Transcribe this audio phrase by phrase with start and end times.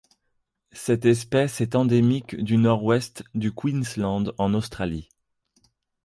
[0.71, 5.09] Cette espèce est endémique du Nord-Ouest du Queensland en Australie.